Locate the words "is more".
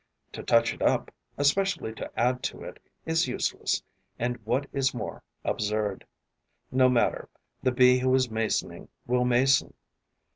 4.73-5.21